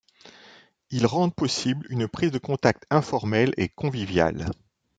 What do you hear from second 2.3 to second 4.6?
de contact informelle et conviviale.